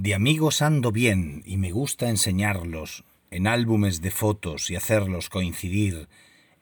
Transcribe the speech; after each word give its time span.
De 0.00 0.14
amigos 0.14 0.62
ando 0.62 0.92
bien 0.92 1.42
y 1.44 1.56
me 1.56 1.72
gusta 1.72 2.08
enseñarlos 2.08 3.02
en 3.32 3.48
álbumes 3.48 4.00
de 4.00 4.12
fotos 4.12 4.70
y 4.70 4.76
hacerlos 4.76 5.28
coincidir 5.28 6.08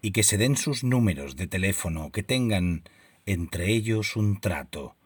y 0.00 0.12
que 0.12 0.22
se 0.22 0.38
den 0.38 0.56
sus 0.56 0.84
números 0.84 1.36
de 1.36 1.46
teléfono, 1.46 2.10
que 2.12 2.22
tengan 2.22 2.84
entre 3.26 3.72
ellos 3.72 4.16
un 4.16 4.40
trato. 4.40 4.96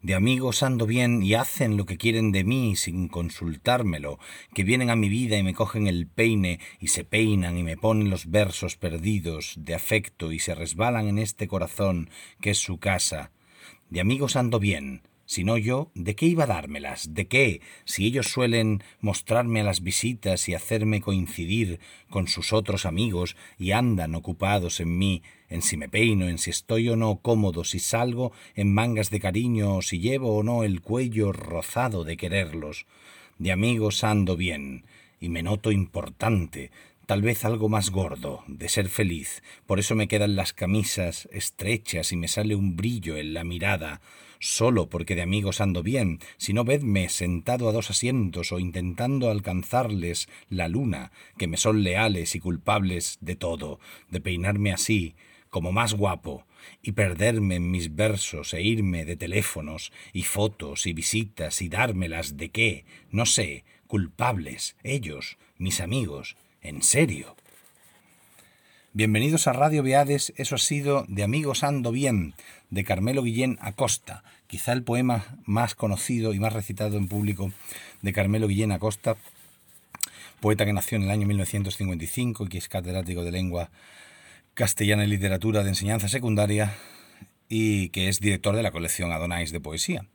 De 0.00 0.14
amigos 0.14 0.62
ando 0.62 0.86
bien 0.86 1.22
y 1.22 1.34
hacen 1.34 1.76
lo 1.76 1.84
que 1.84 1.98
quieren 1.98 2.32
de 2.32 2.42
mí 2.42 2.74
sin 2.74 3.06
consultármelo, 3.06 4.18
que 4.54 4.64
vienen 4.64 4.88
a 4.88 4.96
mi 4.96 5.10
vida 5.10 5.36
y 5.36 5.42
me 5.42 5.52
cogen 5.52 5.86
el 5.86 6.06
peine 6.06 6.60
y 6.80 6.88
se 6.88 7.04
peinan 7.04 7.58
y 7.58 7.64
me 7.64 7.76
ponen 7.76 8.08
los 8.08 8.30
versos 8.30 8.76
perdidos 8.78 9.56
de 9.58 9.74
afecto 9.74 10.32
y 10.32 10.38
se 10.38 10.54
resbalan 10.54 11.06
en 11.06 11.18
este 11.18 11.48
corazón 11.48 12.08
que 12.40 12.52
es 12.52 12.58
su 12.58 12.78
casa. 12.78 13.30
De 13.90 14.00
amigos 14.00 14.36
ando 14.36 14.58
bien, 14.58 15.02
si 15.34 15.42
no 15.42 15.58
yo, 15.58 15.90
¿de 15.96 16.14
qué 16.14 16.26
iba 16.26 16.44
a 16.44 16.46
dármelas? 16.46 17.12
¿De 17.12 17.26
qué? 17.26 17.60
Si 17.84 18.06
ellos 18.06 18.28
suelen 18.28 18.84
mostrarme 19.00 19.62
a 19.62 19.64
las 19.64 19.82
visitas 19.82 20.48
y 20.48 20.54
hacerme 20.54 21.00
coincidir 21.00 21.80
con 22.08 22.28
sus 22.28 22.52
otros 22.52 22.86
amigos 22.86 23.34
y 23.58 23.72
andan 23.72 24.14
ocupados 24.14 24.78
en 24.78 24.96
mí, 24.96 25.22
en 25.48 25.62
si 25.62 25.76
me 25.76 25.88
peino, 25.88 26.28
en 26.28 26.38
si 26.38 26.50
estoy 26.50 26.88
o 26.88 26.94
no 26.94 27.16
cómodo, 27.16 27.64
si 27.64 27.80
salgo 27.80 28.30
en 28.54 28.72
mangas 28.72 29.10
de 29.10 29.18
cariño, 29.18 29.74
o 29.74 29.82
si 29.82 29.98
llevo 29.98 30.36
o 30.36 30.44
no 30.44 30.62
el 30.62 30.80
cuello 30.80 31.32
rozado 31.32 32.04
de 32.04 32.16
quererlos. 32.16 32.86
De 33.38 33.50
amigos 33.50 34.04
ando 34.04 34.36
bien, 34.36 34.84
y 35.18 35.30
me 35.30 35.42
noto 35.42 35.72
importante, 35.72 36.70
tal 37.06 37.22
vez 37.22 37.44
algo 37.44 37.68
más 37.68 37.90
gordo, 37.90 38.44
de 38.46 38.68
ser 38.68 38.88
feliz. 38.88 39.42
Por 39.66 39.78
eso 39.78 39.94
me 39.94 40.08
quedan 40.08 40.36
las 40.36 40.52
camisas 40.52 41.28
estrechas 41.32 42.12
y 42.12 42.16
me 42.16 42.28
sale 42.28 42.54
un 42.54 42.76
brillo 42.76 43.16
en 43.16 43.34
la 43.34 43.44
mirada, 43.44 44.00
solo 44.40 44.88
porque 44.88 45.14
de 45.14 45.22
amigos 45.22 45.60
ando 45.60 45.82
bien, 45.82 46.18
sino 46.36 46.64
vedme 46.64 47.08
sentado 47.08 47.68
a 47.68 47.72
dos 47.72 47.90
asientos 47.90 48.52
o 48.52 48.58
intentando 48.58 49.30
alcanzarles 49.30 50.28
la 50.48 50.68
luna, 50.68 51.12
que 51.38 51.46
me 51.46 51.56
son 51.56 51.82
leales 51.82 52.34
y 52.34 52.40
culpables 52.40 53.18
de 53.20 53.36
todo, 53.36 53.80
de 54.10 54.20
peinarme 54.20 54.72
así, 54.72 55.14
como 55.50 55.72
más 55.72 55.94
guapo, 55.94 56.46
y 56.82 56.92
perderme 56.92 57.56
en 57.56 57.70
mis 57.70 57.94
versos 57.94 58.54
e 58.54 58.62
irme 58.62 59.04
de 59.04 59.16
teléfonos 59.16 59.92
y 60.12 60.22
fotos 60.22 60.86
y 60.86 60.92
visitas 60.92 61.62
y 61.62 61.68
dármelas 61.68 62.36
de 62.36 62.50
qué, 62.50 62.84
no 63.10 63.26
sé, 63.26 63.64
culpables, 63.86 64.76
ellos, 64.82 65.38
mis 65.58 65.80
amigos, 65.80 66.36
en 66.64 66.82
serio. 66.82 67.36
Bienvenidos 68.94 69.46
a 69.46 69.52
Radio 69.52 69.82
Beades, 69.82 70.32
eso 70.36 70.54
ha 70.54 70.58
sido 70.58 71.04
de 71.08 71.22
Amigos 71.22 71.62
Ando 71.62 71.92
Bien, 71.92 72.34
de 72.70 72.84
Carmelo 72.84 73.22
Guillén 73.22 73.58
Acosta, 73.60 74.24
quizá 74.46 74.72
el 74.72 74.82
poema 74.82 75.36
más 75.44 75.74
conocido 75.74 76.32
y 76.32 76.40
más 76.40 76.52
recitado 76.52 76.96
en 76.96 77.06
público 77.06 77.52
de 78.02 78.12
Carmelo 78.12 78.48
Guillén 78.48 78.72
Acosta, 78.72 79.16
poeta 80.40 80.64
que 80.64 80.72
nació 80.72 80.96
en 80.96 81.04
el 81.04 81.10
año 81.10 81.26
1955 81.26 82.46
y 82.46 82.48
que 82.48 82.58
es 82.58 82.68
catedrático 82.68 83.24
de 83.24 83.32
lengua 83.32 83.70
castellana 84.54 85.04
y 85.04 85.08
literatura 85.08 85.62
de 85.64 85.68
enseñanza 85.68 86.08
secundaria 86.08 86.74
y 87.48 87.90
que 87.90 88.08
es 88.08 88.20
director 88.20 88.56
de 88.56 88.62
la 88.62 88.70
colección 88.70 89.12
Adonais 89.12 89.52
de 89.52 89.60
poesía. 89.60 90.06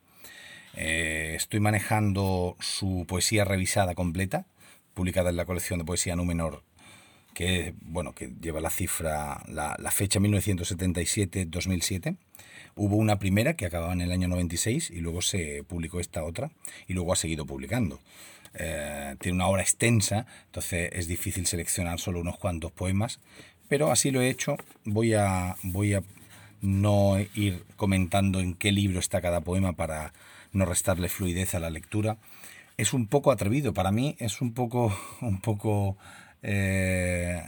Eh, 0.76 1.34
estoy 1.36 1.60
manejando 1.60 2.56
su 2.60 3.06
poesía 3.08 3.46
revisada 3.46 3.94
completa, 3.94 4.46
publicada 5.00 5.30
en 5.30 5.38
la 5.38 5.46
colección 5.46 5.80
de 5.80 5.86
poesía 5.86 6.18
Númenor 6.18 6.62
que 7.34 7.74
bueno 7.80 8.14
que 8.14 8.34
lleva 8.42 8.60
la 8.60 8.70
cifra, 8.70 9.42
la, 9.48 9.78
fecha 9.92 10.20
1977-2007. 10.20 12.18
Hubo 12.76 12.98
una 12.98 13.18
primera 13.18 13.54
que 13.54 13.66
acababa 13.66 13.94
en 13.94 14.02
el 14.02 14.12
año 14.12 14.28
96 14.28 14.90
y 14.90 15.00
luego 15.00 15.22
se 15.22 15.64
publicó 15.64 16.02
esta 16.02 16.26
otra 16.26 16.52
y 16.86 16.92
luego 16.96 17.14
ha 17.14 17.16
seguido 17.16 17.46
publicando. 17.46 18.02
Eh, 18.56 19.16
tiene 19.22 19.38
una 19.38 19.48
obra 19.48 19.62
extensa, 19.62 20.26
entonces 20.48 20.90
es 20.92 21.08
difícil 21.08 21.46
seleccionar 21.46 22.02
solo 22.02 22.20
unos 22.20 22.38
cuantos 22.38 22.74
poemas, 22.74 23.22
pero 23.70 23.94
así 23.94 24.12
lo 24.12 24.20
he 24.20 24.30
hecho. 24.30 24.58
Voy 24.84 25.14
a, 25.14 25.56
voy 25.64 25.94
a 25.94 26.04
no 26.60 27.18
ir 27.36 27.64
comentando 27.78 28.42
en 28.42 28.54
qué 28.54 28.74
libro 28.74 29.00
está 29.00 29.22
cada 29.22 29.40
poema 29.40 29.72
para 29.72 30.12
no 30.52 30.66
restarle 30.66 31.08
fluidez 31.08 31.56
a 31.56 31.62
la 31.62 31.70
lectura. 31.70 32.18
Es 32.80 32.94
un 32.94 33.08
poco 33.08 33.34
atrevido, 33.34 33.74
para 33.74 33.92
mí 33.92 34.16
es 34.20 34.40
un 34.40 34.54
poco, 34.54 34.98
un 35.22 35.42
poco 35.42 35.98
eh, 36.42 37.44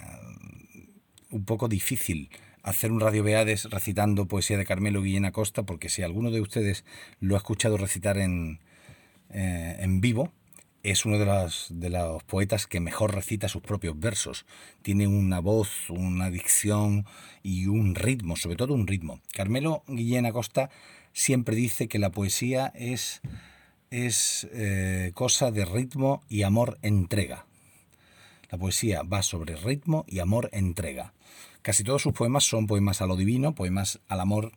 un 1.29 1.45
poco 1.45 1.69
difícil 1.69 2.29
hacer 2.63 2.91
un 2.91 2.99
Radio 2.99 3.23
Beades 3.23 3.69
recitando 3.69 4.27
poesía 4.27 4.57
de 4.57 4.65
Carmelo 4.65 5.01
Guillén 5.01 5.23
Acosta, 5.23 5.63
porque 5.63 5.87
si 5.87 6.01
alguno 6.03 6.31
de 6.31 6.41
ustedes 6.41 6.83
lo 7.21 7.35
ha 7.35 7.37
escuchado 7.37 7.77
recitar 7.77 8.17
en, 8.17 8.59
eh, 9.29 9.77
en 9.79 10.01
vivo, 10.01 10.33
es 10.83 11.05
uno 11.05 11.17
de 11.17 11.25
los, 11.25 11.67
de 11.69 11.89
los 11.89 12.21
poetas 12.23 12.67
que 12.67 12.81
mejor 12.81 13.15
recita 13.15 13.47
sus 13.47 13.61
propios 13.61 13.97
versos. 13.97 14.45
Tiene 14.81 15.07
una 15.07 15.39
voz, 15.39 15.89
una 15.89 16.29
dicción 16.29 17.05
y 17.41 17.67
un 17.67 17.95
ritmo, 17.95 18.35
sobre 18.35 18.57
todo 18.57 18.73
un 18.73 18.85
ritmo. 18.85 19.21
Carmelo 19.31 19.85
Guillén 19.87 20.25
Acosta 20.25 20.69
siempre 21.13 21.55
dice 21.55 21.87
que 21.87 21.99
la 21.99 22.11
poesía 22.11 22.71
es, 22.75 23.21
es 23.91 24.47
eh, 24.53 25.11
cosa 25.13 25.51
de 25.51 25.65
ritmo 25.65 26.23
y 26.29 26.43
amor 26.43 26.79
entrega. 26.81 27.45
La 28.49 28.57
poesía 28.57 29.03
va 29.03 29.21
sobre 29.21 29.55
ritmo 29.55 30.05
y 30.07 30.19
amor 30.19 30.49
entrega. 30.53 31.13
Casi 31.61 31.83
todos 31.83 32.01
sus 32.01 32.13
poemas 32.13 32.45
son 32.45 32.67
poemas 32.67 33.01
a 33.01 33.05
lo 33.05 33.15
divino, 33.15 33.53
poemas 33.53 33.99
al 34.07 34.21
amor 34.21 34.53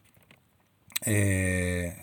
eh, 1.05 1.95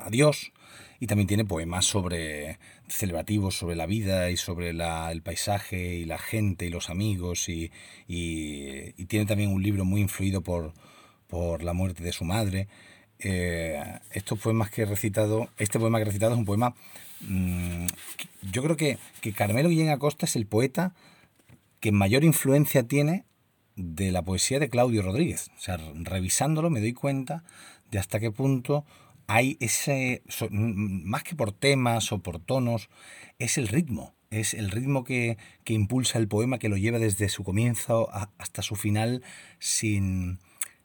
a 0.00 0.10
Dios, 0.10 0.52
y 0.98 1.08
también 1.08 1.26
tiene 1.26 1.44
poemas 1.44 1.84
sobre 1.84 2.58
celebrativos, 2.88 3.58
sobre 3.58 3.74
la 3.74 3.86
vida 3.86 4.30
y 4.30 4.36
sobre 4.36 4.70
el 4.70 5.22
paisaje 5.22 5.96
y 5.96 6.04
la 6.04 6.18
gente 6.18 6.66
y 6.66 6.70
los 6.70 6.88
amigos, 6.88 7.48
y, 7.48 7.70
tiene 9.08 9.26
también 9.26 9.50
un 9.50 9.62
libro 9.62 9.84
muy 9.84 10.00
influido 10.00 10.42
por, 10.42 10.72
por 11.26 11.64
la 11.64 11.72
muerte 11.72 12.04
de 12.04 12.12
su 12.12 12.24
madre. 12.24 12.68
Eh, 13.24 13.82
estos 14.10 14.38
poemas 14.38 14.70
que 14.70 14.84
recitado, 14.84 15.48
este 15.58 15.78
poema 15.78 15.98
que 15.98 16.02
he 16.02 16.06
recitado 16.06 16.32
es 16.32 16.38
un 16.38 16.44
poema 16.44 16.74
Mm, 17.22 17.86
yo 18.50 18.62
creo 18.62 18.76
que, 18.76 18.98
que 19.20 19.32
Carmelo 19.32 19.68
Guillén 19.68 19.90
Acosta 19.90 20.26
es 20.26 20.36
el 20.36 20.46
poeta 20.46 20.94
que 21.80 21.92
mayor 21.92 22.24
influencia 22.24 22.82
tiene 22.84 23.24
de 23.76 24.12
la 24.12 24.22
poesía 24.22 24.58
de 24.58 24.68
Claudio 24.68 25.02
Rodríguez. 25.02 25.50
O 25.56 25.60
sea, 25.60 25.78
revisándolo 25.94 26.70
me 26.70 26.80
doy 26.80 26.92
cuenta 26.92 27.44
de 27.90 27.98
hasta 27.98 28.20
qué 28.20 28.30
punto 28.30 28.84
hay 29.26 29.56
ese, 29.60 30.22
más 30.50 31.22
que 31.22 31.36
por 31.36 31.52
temas 31.52 32.12
o 32.12 32.18
por 32.18 32.38
tonos, 32.40 32.90
es 33.38 33.56
el 33.56 33.68
ritmo, 33.68 34.14
es 34.30 34.52
el 34.52 34.70
ritmo 34.70 35.04
que, 35.04 35.38
que 35.64 35.74
impulsa 35.74 36.18
el 36.18 36.28
poema, 36.28 36.58
que 36.58 36.68
lo 36.68 36.76
lleva 36.76 36.98
desde 36.98 37.28
su 37.28 37.44
comienzo 37.44 38.10
hasta 38.38 38.62
su 38.62 38.74
final 38.74 39.22
sin, 39.58 40.38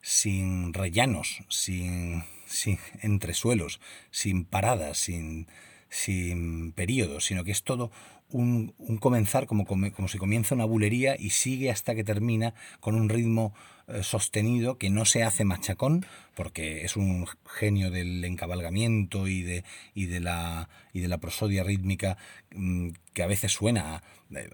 sin 0.08 0.74
rellanos, 0.74 1.44
sin, 1.50 2.24
sin 2.46 2.80
entresuelos, 3.02 3.82
sin 4.10 4.46
paradas, 4.46 5.00
sin, 5.00 5.48
sin 5.90 6.72
periodo, 6.72 7.20
sino 7.20 7.44
que 7.44 7.52
es 7.52 7.62
todo 7.64 7.92
un, 8.30 8.74
comenzar 9.02 9.48
como, 9.48 9.66
como, 9.66 10.08
si 10.08 10.18
comienza 10.18 10.56
una 10.56 10.64
bulería 10.64 11.18
y 11.20 11.32
sigue 11.32 11.70
hasta 11.70 11.94
que 11.94 12.06
termina 12.06 12.54
con 12.80 12.96
un 12.96 13.10
ritmo 13.10 13.54
eh, 13.90 14.02
sostenido 14.02 14.78
que 14.78 14.90
no 14.90 15.04
se 15.04 15.24
hace 15.24 15.44
machacón, 15.44 16.06
porque 16.36 16.86
es 16.86 16.96
un 16.96 17.28
genio 17.46 17.92
del 17.92 18.24
encabalgamiento 18.24 19.28
y 19.28 19.42
de, 19.42 19.66
y 19.94 20.06
de, 20.06 20.22
la, 20.22 20.70
y 20.94 21.02
de 21.02 21.10
la 21.10 21.18
prosodia 21.18 21.66
rítmica 21.66 22.18
mm, 22.56 22.92
que 23.12 23.24
a 23.24 23.28
veces 23.28 23.52
suena, 23.52 24.02
eh, 24.34 24.50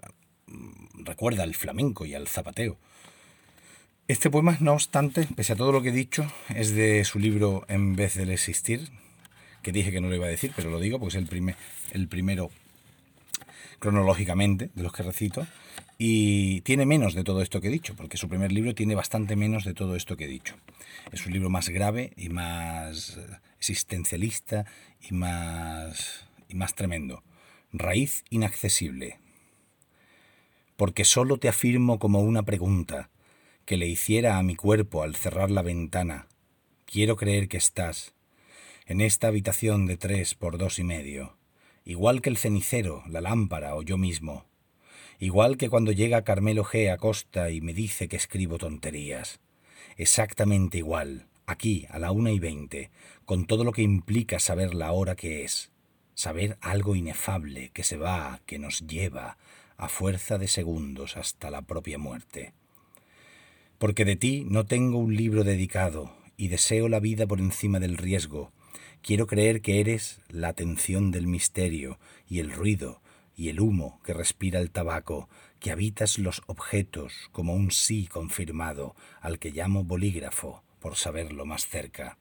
recuerda 0.94 1.44
al 1.44 1.54
flamenco 1.54 2.06
y 2.06 2.14
al 2.14 2.26
zapateo. 2.26 2.76
Este 4.06 4.28
poema, 4.28 4.58
no 4.60 4.74
obstante, 4.74 5.26
pese 5.34 5.54
a 5.54 5.56
todo 5.56 5.72
lo 5.72 5.80
que 5.80 5.88
he 5.88 5.92
dicho, 5.92 6.30
es 6.54 6.74
de 6.74 7.06
su 7.06 7.18
libro 7.18 7.64
En 7.68 7.96
vez 7.96 8.14
del 8.16 8.28
existir, 8.28 8.90
que 9.62 9.72
dije 9.72 9.92
que 9.92 10.02
no 10.02 10.10
lo 10.10 10.14
iba 10.14 10.26
a 10.26 10.28
decir, 10.28 10.52
pero 10.54 10.68
lo 10.68 10.78
digo 10.78 10.98
porque 10.98 11.16
es 11.16 11.22
el, 11.22 11.26
primer, 11.26 11.56
el 11.90 12.06
primero 12.06 12.50
cronológicamente 13.78 14.70
de 14.74 14.82
los 14.82 14.92
que 14.92 15.04
recito, 15.04 15.46
y 15.96 16.60
tiene 16.60 16.84
menos 16.84 17.14
de 17.14 17.24
todo 17.24 17.40
esto 17.40 17.62
que 17.62 17.68
he 17.68 17.70
dicho, 17.70 17.96
porque 17.96 18.18
su 18.18 18.28
primer 18.28 18.52
libro 18.52 18.74
tiene 18.74 18.94
bastante 18.94 19.36
menos 19.36 19.64
de 19.64 19.72
todo 19.72 19.96
esto 19.96 20.18
que 20.18 20.24
he 20.24 20.28
dicho. 20.28 20.54
Es 21.10 21.24
un 21.24 21.32
libro 21.32 21.48
más 21.48 21.70
grave 21.70 22.12
y 22.14 22.28
más 22.28 23.18
existencialista 23.58 24.66
y 25.00 25.14
más, 25.14 26.26
y 26.50 26.56
más 26.56 26.74
tremendo. 26.74 27.22
Raíz 27.72 28.22
inaccesible. 28.28 29.18
Porque 30.76 31.06
solo 31.06 31.38
te 31.38 31.48
afirmo 31.48 31.98
como 31.98 32.20
una 32.20 32.42
pregunta 32.42 33.08
que 33.64 33.76
le 33.76 33.86
hiciera 33.86 34.38
a 34.38 34.42
mi 34.42 34.56
cuerpo 34.56 35.02
al 35.02 35.16
cerrar 35.16 35.50
la 35.50 35.62
ventana. 35.62 36.28
Quiero 36.84 37.16
creer 37.16 37.48
que 37.48 37.56
estás, 37.56 38.14
en 38.86 39.00
esta 39.00 39.28
habitación 39.28 39.86
de 39.86 39.96
tres 39.96 40.34
por 40.34 40.58
dos 40.58 40.78
y 40.78 40.84
medio, 40.84 41.38
igual 41.84 42.20
que 42.20 42.30
el 42.30 42.36
cenicero, 42.36 43.02
la 43.08 43.22
lámpara 43.22 43.74
o 43.74 43.82
yo 43.82 43.96
mismo, 43.96 44.44
igual 45.18 45.56
que 45.56 45.70
cuando 45.70 45.92
llega 45.92 46.24
Carmelo 46.24 46.64
G. 46.64 46.92
a 46.92 46.98
Costa 46.98 47.50
y 47.50 47.62
me 47.62 47.72
dice 47.72 48.08
que 48.08 48.16
escribo 48.16 48.58
tonterías, 48.58 49.40
exactamente 49.96 50.78
igual, 50.78 51.26
aquí 51.46 51.86
a 51.88 51.98
la 51.98 52.12
una 52.12 52.30
y 52.30 52.38
veinte, 52.38 52.90
con 53.24 53.46
todo 53.46 53.64
lo 53.64 53.72
que 53.72 53.82
implica 53.82 54.38
saber 54.38 54.74
la 54.74 54.92
hora 54.92 55.16
que 55.16 55.44
es, 55.44 55.72
saber 56.14 56.58
algo 56.60 56.94
inefable 56.94 57.70
que 57.70 57.82
se 57.82 57.96
va, 57.96 58.40
que 58.44 58.58
nos 58.58 58.86
lleva 58.86 59.38
a 59.76 59.88
fuerza 59.88 60.36
de 60.36 60.48
segundos 60.48 61.16
hasta 61.16 61.50
la 61.50 61.62
propia 61.62 61.98
muerte. 61.98 62.52
Porque 63.78 64.04
de 64.04 64.16
ti 64.16 64.46
no 64.48 64.64
tengo 64.64 64.98
un 64.98 65.16
libro 65.16 65.44
dedicado 65.44 66.14
y 66.36 66.48
deseo 66.48 66.88
la 66.88 67.00
vida 67.00 67.26
por 67.26 67.40
encima 67.40 67.80
del 67.80 67.96
riesgo. 67.96 68.52
Quiero 69.02 69.26
creer 69.26 69.60
que 69.60 69.80
eres 69.80 70.20
la 70.28 70.48
atención 70.48 71.10
del 71.10 71.26
misterio 71.26 71.98
y 72.28 72.38
el 72.38 72.52
ruido 72.52 73.00
y 73.36 73.48
el 73.48 73.60
humo 73.60 74.00
que 74.04 74.14
respira 74.14 74.60
el 74.60 74.70
tabaco, 74.70 75.28
que 75.58 75.70
habitas 75.70 76.18
los 76.18 76.42
objetos 76.46 77.28
como 77.32 77.54
un 77.54 77.70
sí 77.70 78.06
confirmado 78.06 78.94
al 79.20 79.38
que 79.38 79.50
llamo 79.50 79.84
bolígrafo 79.84 80.62
por 80.78 80.96
saberlo 80.96 81.44
más 81.44 81.66
cerca. 81.66 82.18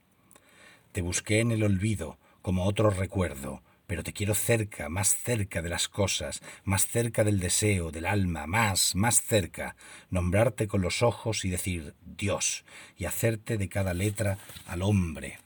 Te 0.92 1.02
busqué 1.02 1.40
en 1.40 1.52
el 1.52 1.64
olvido 1.64 2.18
como 2.42 2.66
otro 2.66 2.90
recuerdo, 2.90 3.62
pero 3.94 4.02
te 4.02 4.12
quiero 4.12 4.34
cerca, 4.34 4.90
más 4.90 5.16
cerca 5.18 5.62
de 5.62 5.70
las 5.70 5.88
cosas, 5.88 6.42
más 6.64 6.88
cerca 6.88 7.24
del 7.24 7.40
deseo, 7.40 7.92
del 7.92 8.08
alma, 8.08 8.48
más, 8.48 8.96
más 8.96 9.22
cerca, 9.22 9.76
nombrarte 10.10 10.68
con 10.68 10.82
los 10.82 11.04
ojos 11.04 11.46
y 11.46 11.52
decir 11.52 11.94
Dios, 12.04 12.66
y 12.98 13.06
hacerte 13.06 13.60
de 13.60 13.70
cada 13.70 13.94
letra 13.94 14.40
al 14.66 14.82
hombre, 14.82 15.38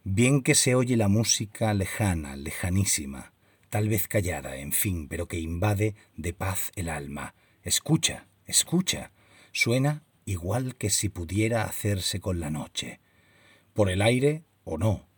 Bien 0.09 0.41
que 0.41 0.55
se 0.55 0.73
oye 0.73 0.95
la 0.95 1.09
música 1.09 1.73
lejana, 1.73 2.37
lejanísima, 2.37 3.33
tal 3.69 3.89
vez 3.89 4.07
callada, 4.07 4.55
en 4.55 4.71
fin, 4.71 5.09
pero 5.09 5.27
que 5.27 5.37
invade 5.37 5.95
de 6.15 6.31
paz 6.31 6.71
el 6.77 6.87
alma. 6.87 7.35
Escucha, 7.61 8.25
escucha, 8.45 9.11
suena 9.51 10.05
igual 10.23 10.77
que 10.77 10.89
si 10.91 11.09
pudiera 11.09 11.65
hacerse 11.65 12.21
con 12.21 12.39
la 12.39 12.49
noche. 12.49 13.01
Por 13.73 13.89
el 13.89 14.01
aire 14.01 14.45
o 14.63 14.77
no, 14.77 15.09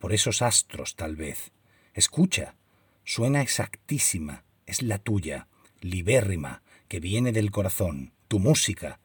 por 0.00 0.12
esos 0.12 0.42
astros 0.42 0.96
tal 0.96 1.14
vez. 1.14 1.52
Escucha, 1.94 2.56
suena 3.04 3.42
exactísima, 3.42 4.44
es 4.66 4.82
la 4.82 4.98
tuya, 4.98 5.46
libérrima, 5.80 6.64
que 6.88 6.98
viene 6.98 7.30
del 7.30 7.52
corazón, 7.52 8.12
tu 8.26 8.40
música. 8.40 8.98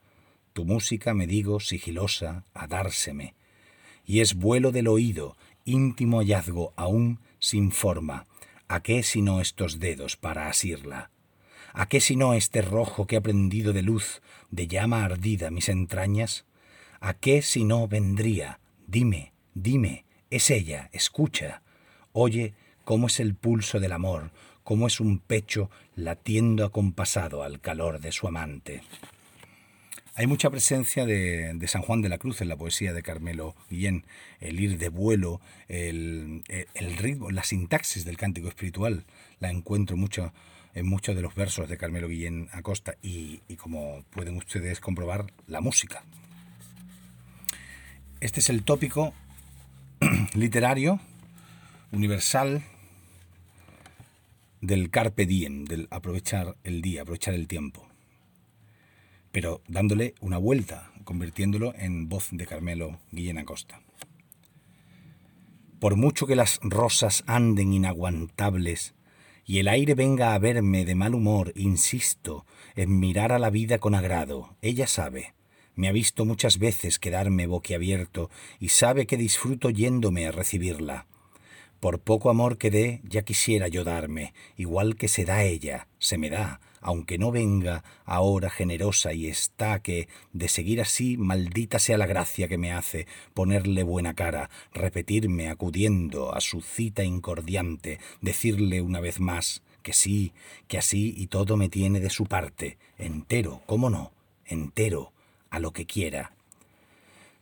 Tu 0.53 0.65
música, 0.65 1.13
me 1.13 1.27
digo, 1.27 1.59
sigilosa, 1.59 2.43
a 2.55 2.65
dárseme. 2.65 3.35
Y 4.05 4.21
es 4.21 4.35
vuelo 4.35 4.71
del 4.71 4.87
oído, 4.87 5.37
íntimo 5.65 6.19
hallazgo 6.19 6.73
aún 6.75 7.19
sin 7.39 7.71
forma. 7.71 8.25
¿A 8.67 8.81
qué 8.81 9.03
sino 9.03 9.41
estos 9.41 9.79
dedos 9.79 10.17
para 10.17 10.47
asirla? 10.47 11.11
¿A 11.73 11.87
qué 11.87 12.01
sino 12.01 12.33
este 12.33 12.61
rojo 12.61 13.07
que 13.07 13.15
ha 13.15 13.21
prendido 13.21 13.73
de 13.73 13.81
luz, 13.81 14.21
de 14.49 14.67
llama 14.67 15.05
ardida 15.05 15.51
mis 15.51 15.69
entrañas? 15.69 16.45
¿A 16.99 17.13
qué 17.13 17.41
si 17.41 17.63
no 17.63 17.87
vendría? 17.87 18.59
Dime, 18.87 19.33
dime, 19.53 20.05
es 20.29 20.49
ella, 20.49 20.89
escucha. 20.91 21.61
Oye 22.11 22.53
cómo 22.83 23.07
es 23.07 23.19
el 23.19 23.35
pulso 23.35 23.79
del 23.79 23.93
amor, 23.93 24.31
cómo 24.63 24.87
es 24.87 24.99
un 24.99 25.19
pecho 25.19 25.69
latiendo 25.95 26.65
acompasado 26.65 27.43
al 27.43 27.61
calor 27.61 27.99
de 27.99 28.11
su 28.11 28.27
amante. 28.27 28.81
Hay 30.21 30.27
mucha 30.27 30.51
presencia 30.51 31.07
de, 31.07 31.59
San 31.67 31.81
Juan 31.81 32.03
de 32.03 32.07
la 32.07 32.19
Cruz 32.19 32.41
en 32.41 32.47
la 32.47 32.55
poesía 32.55 32.93
de 32.93 33.01
Carmelo 33.01 33.55
Guillén, 33.71 34.05
el 34.39 34.59
ir 34.59 34.77
de 34.77 34.89
vuelo, 34.89 35.41
el, 35.67 36.43
el 36.47 36.97
ritmo, 36.97 37.31
la 37.31 37.43
sintaxis 37.43 38.05
del 38.05 38.17
cántico 38.17 38.47
espiritual, 38.47 39.05
la 39.39 39.49
encuentro 39.49 39.97
mucho 39.97 40.31
en 40.75 40.85
muchos 40.85 41.15
de 41.15 41.23
los 41.23 41.33
versos 41.33 41.67
de 41.67 41.75
Carmelo 41.75 42.07
Guillén 42.07 42.49
Acosta 42.51 42.93
y, 43.01 43.41
y 43.47 43.55
como 43.55 44.03
pueden 44.11 44.37
ustedes 44.37 44.79
comprobar, 44.79 45.25
la 45.47 45.59
música. 45.59 46.03
Este 48.19 48.41
es 48.41 48.51
el 48.51 48.61
tópico 48.61 49.15
literario 50.35 50.99
universal 51.91 52.63
del 54.61 54.91
carpe 54.91 55.25
diem, 55.25 55.65
del 55.65 55.87
aprovechar 55.89 56.57
el 56.63 56.83
día, 56.83 57.01
aprovechar 57.01 57.33
el 57.33 57.47
tiempo. 57.47 57.90
Pero 59.31 59.61
dándole 59.67 60.15
una 60.19 60.37
vuelta, 60.37 60.91
convirtiéndolo 61.03 61.73
en 61.75 62.09
voz 62.09 62.29
de 62.31 62.45
Carmelo 62.45 62.99
Guillén 63.11 63.37
Acosta. 63.37 63.81
Por 65.79 65.95
mucho 65.95 66.27
que 66.27 66.35
las 66.35 66.59
rosas 66.61 67.23
anden 67.25 67.73
inaguantables 67.73 68.93
y 69.45 69.59
el 69.59 69.67
aire 69.67 69.95
venga 69.95 70.33
a 70.33 70.39
verme 70.39 70.85
de 70.85 70.95
mal 70.95 71.15
humor, 71.15 71.53
insisto 71.55 72.45
en 72.75 72.99
mirar 72.99 73.31
a 73.31 73.39
la 73.39 73.49
vida 73.49 73.79
con 73.79 73.95
agrado. 73.95 74.55
Ella 74.61 74.87
sabe. 74.87 75.33
Me 75.75 75.87
ha 75.87 75.91
visto 75.91 76.25
muchas 76.25 76.59
veces 76.59 76.99
quedarme 76.99 77.47
boquiabierto 77.47 78.29
y 78.59 78.69
sabe 78.69 79.07
que 79.07 79.17
disfruto 79.17 79.69
yéndome 79.69 80.27
a 80.27 80.31
recibirla. 80.31 81.07
Por 81.81 81.99
poco 81.99 82.29
amor 82.29 82.59
que 82.59 82.69
dé, 82.69 83.01
ya 83.03 83.23
quisiera 83.23 83.67
yo 83.67 83.83
darme, 83.83 84.35
igual 84.55 84.95
que 84.95 85.07
se 85.07 85.25
da 85.25 85.43
ella, 85.43 85.87
se 85.97 86.19
me 86.19 86.29
da, 86.29 86.61
aunque 86.79 87.17
no 87.17 87.31
venga 87.31 87.83
ahora 88.05 88.51
generosa 88.51 89.13
y 89.13 89.25
está 89.25 89.79
que, 89.81 90.07
de 90.31 90.47
seguir 90.47 90.79
así, 90.79 91.17
maldita 91.17 91.79
sea 91.79 91.97
la 91.97 92.05
gracia 92.05 92.47
que 92.47 92.59
me 92.59 92.71
hace 92.71 93.07
ponerle 93.33 93.81
buena 93.81 94.13
cara, 94.13 94.51
repetirme 94.75 95.49
acudiendo 95.49 96.35
a 96.35 96.39
su 96.39 96.61
cita 96.61 97.03
incordiante, 97.03 97.99
decirle 98.21 98.81
una 98.81 98.99
vez 98.99 99.19
más 99.19 99.63
que 99.81 99.93
sí, 99.93 100.33
que 100.67 100.77
así 100.77 101.15
y 101.17 101.27
todo 101.27 101.57
me 101.57 101.67
tiene 101.67 101.99
de 101.99 102.11
su 102.11 102.27
parte, 102.27 102.77
entero, 102.99 103.63
cómo 103.65 103.89
no, 103.89 104.11
entero, 104.45 105.13
a 105.49 105.57
lo 105.57 105.71
que 105.71 105.87
quiera, 105.87 106.35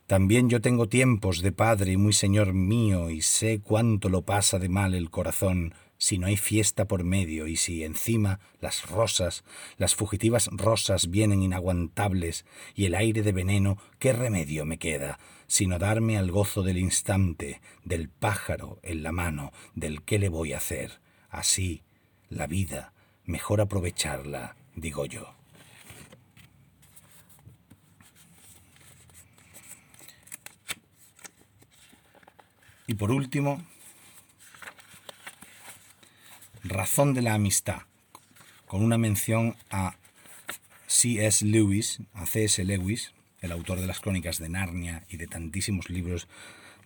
también 0.10 0.50
yo 0.50 0.60
tengo 0.60 0.90
tiempos 0.90 1.44
de 1.44 1.52
padre 1.52 1.92
y 1.92 1.98
muy 1.98 2.14
señor 2.14 2.52
mío, 2.52 3.12
y 3.12 3.22
sé 3.22 3.62
cuánto 3.62 4.10
lo 4.10 4.24
pasa 4.24 4.58
de 4.58 4.68
mal 4.68 4.96
el 4.96 5.12
corazón 5.12 5.76
si 6.00 6.18
no 6.18 6.26
hay 6.26 6.36
fiesta 6.36 6.86
por 6.86 7.04
medio 7.04 7.46
y 7.46 7.58
si 7.58 7.84
encima 7.84 8.40
las 8.60 8.90
rosas, 8.90 9.44
las 9.78 9.94
fugitivas 9.94 10.50
rosas 10.52 11.12
vienen 11.12 11.44
inaguantables 11.44 12.44
y 12.74 12.86
el 12.86 12.96
aire 12.96 13.22
de 13.22 13.34
veneno, 13.34 13.78
¿qué 14.00 14.12
remedio 14.12 14.66
me 14.66 14.80
queda? 14.80 15.20
sino 15.46 15.78
darme 15.78 16.18
al 16.18 16.32
gozo 16.32 16.64
del 16.64 16.80
instante, 16.80 17.62
del 17.84 18.10
pájaro 18.10 18.80
en 18.82 19.04
la 19.04 19.12
mano, 19.12 19.52
del 19.76 20.02
qué 20.02 20.18
le 20.18 20.30
voy 20.30 20.54
a 20.54 20.58
hacer. 20.58 21.02
Así, 21.30 21.84
la 22.30 22.48
vida, 22.48 22.94
mejor 23.26 23.62
aprovecharla, 23.62 24.56
digo 24.76 25.06
yo. 25.06 25.39
Y 32.90 32.96
por 32.96 33.12
último, 33.12 33.62
razón 36.64 37.14
de 37.14 37.22
la 37.22 37.36
amistad, 37.36 37.84
con 38.66 38.84
una 38.84 38.98
mención 38.98 39.56
a 39.70 39.96
C.S. 40.88 41.46
Lewis, 41.46 42.00
a 42.14 42.26
C.S. 42.26 42.66
Lewis, 42.66 43.14
el 43.42 43.52
autor 43.52 43.80
de 43.80 43.86
las 43.86 44.00
crónicas 44.00 44.40
de 44.40 44.50
Narnia 44.50 45.04
y 45.08 45.18
de 45.18 45.28
tantísimos 45.28 45.92
libros 45.92 46.28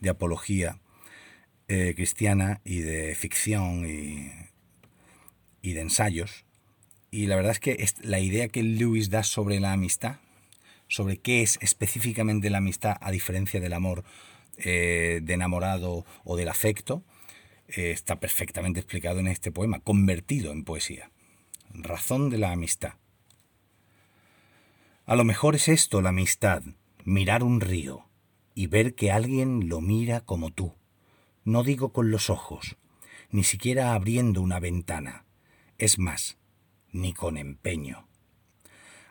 de 0.02 0.10
apología 0.10 0.78
eh, 1.70 1.94
cristiana 1.96 2.60
y 2.66 2.80
de 2.80 3.16
ficción 3.16 3.86
y, 3.90 4.30
y, 5.62 5.72
de 5.72 5.80
ensayos. 5.80 6.44
Y 7.12 7.28
la 7.28 7.38
verdad 7.38 7.54
es 7.54 7.62
que 7.62 7.86
la 8.02 8.20
idea 8.20 8.50
que 8.50 8.62
Lewis 8.62 9.10
da 9.10 9.24
sobre 9.24 9.62
la 9.62 9.72
amistad, 9.72 10.18
sobre 10.90 11.16
qué 11.16 11.44
es 11.44 11.58
específicamente 11.62 12.50
la 12.50 12.58
amistad 12.58 12.98
a 13.00 13.10
diferencia 13.10 13.62
del 13.62 13.72
amor, 13.72 14.04
eh, 14.58 15.20
de 15.24 15.34
enamorado 15.34 16.06
o 16.24 16.36
del 16.36 16.50
afecto, 16.50 17.04
eh, 17.68 17.92
está 17.92 18.20
perfectamente 18.20 18.80
explicado 18.80 19.20
en 19.20 19.28
este 19.28 19.52
poema, 19.52 19.80
convertido 19.80 20.52
en 20.52 20.64
poesía. 20.64 21.12
Razón 21.74 22.30
de 22.30 22.38
la 22.38 22.52
amistad. 22.52 22.94
A 25.06 25.16
lo 25.16 25.24
mejor 25.24 25.56
es 25.56 25.68
esto 25.68 26.02
la 26.02 26.10
amistad, 26.10 26.64
mirar 27.04 27.44
un 27.44 27.62
río 27.62 28.06
y 28.56 28.68
ver 28.68 28.96
que 28.96 29.12
alguien 29.12 29.68
lo 29.68 29.82
mira 29.82 30.22
como 30.22 30.52
tú. 30.52 30.76
no 31.46 31.64
digo 31.64 31.92
con 31.92 32.10
los 32.10 32.30
ojos, 32.30 32.78
ni 33.30 33.44
siquiera 33.44 33.96
abriendo 33.96 34.42
una 34.42 34.62
ventana, 34.62 35.26
es 35.78 36.00
más, 36.00 36.38
ni 36.94 37.12
con 37.12 37.36
empeño. 37.38 38.08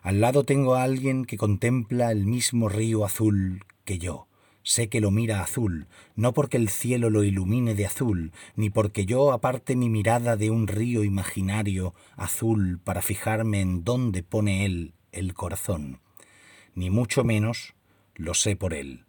Al 0.01 0.21
lado 0.21 0.45
tengo 0.45 0.75
a 0.75 0.83
alguien 0.83 1.27
que 1.27 1.37
contempla 1.37 2.11
el 2.11 2.25
mismo 2.25 2.69
río 2.69 3.05
azul 3.05 3.65
que 3.85 3.99
yo. 3.99 4.29
Sé 4.65 4.89
que 4.89 5.01
lo 5.01 5.11
mira 5.11 5.43
azul, 5.43 5.89
no 6.15 6.33
porque 6.33 6.57
el 6.57 6.69
cielo 6.69 7.11
lo 7.11 7.25
ilumine 7.25 7.75
de 7.75 7.87
azul, 7.87 8.33
ni 8.55 8.71
porque 8.71 9.07
yo 9.07 9.33
aparte 9.33 9.75
mi 9.75 9.89
mirada 9.89 10.37
de 10.37 10.51
un 10.51 10.69
río 10.69 11.03
imaginario 11.03 11.95
azul 12.17 12.79
para 12.83 13.03
fijarme 13.03 13.61
en 13.61 13.83
dónde 13.83 14.23
pone 14.23 14.65
él 14.65 14.95
el 15.11 15.35
corazón, 15.35 16.01
ni 16.75 16.91
mucho 16.91 17.25
menos 17.25 17.75
lo 18.15 18.35
sé 18.35 18.55
por 18.55 18.73
él. 18.73 19.05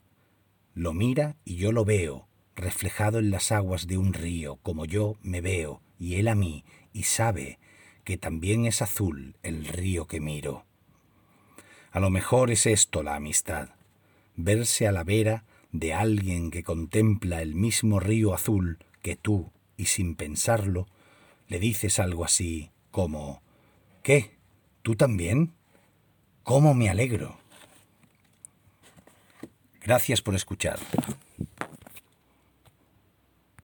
Lo 0.73 0.93
mira 0.93 1.35
y 1.45 1.57
yo 1.57 1.71
lo 1.71 1.85
veo, 1.85 2.27
reflejado 2.55 3.19
en 3.19 3.29
las 3.29 3.51
aguas 3.51 3.85
de 3.85 3.97
un 3.97 4.13
río, 4.13 4.57
como 4.63 4.85
yo 4.85 5.17
me 5.21 5.39
veo, 5.39 5.81
y 5.99 6.15
él 6.15 6.29
a 6.29 6.35
mí, 6.35 6.65
y 6.93 7.03
sabe 7.03 7.59
que 8.03 8.17
también 8.17 8.65
es 8.65 8.81
azul 8.81 9.37
el 9.43 9.65
río 9.65 10.07
que 10.07 10.19
miro. 10.19 10.65
A 11.91 11.99
lo 11.99 12.09
mejor 12.09 12.49
es 12.49 12.65
esto 12.65 13.03
la 13.03 13.15
amistad, 13.15 13.69
verse 14.35 14.87
a 14.87 14.91
la 14.91 15.03
vera 15.03 15.43
de 15.71 15.93
alguien 15.93 16.51
que 16.51 16.63
contempla 16.63 17.41
el 17.41 17.55
mismo 17.55 17.99
río 17.99 18.33
azul 18.33 18.79
que 19.01 19.15
tú, 19.15 19.51
y 19.77 19.85
sin 19.85 20.15
pensarlo, 20.15 20.87
le 21.47 21.59
dices 21.59 21.99
algo 21.99 22.25
así 22.25 22.71
como 22.91 23.41
¿Qué? 24.03 24.35
¿Tú 24.81 24.95
también? 24.95 25.53
¿Cómo 26.43 26.73
me 26.73 26.89
alegro? 26.89 27.37
Gracias 29.81 30.21
por 30.21 30.35
escuchar. 30.35 30.77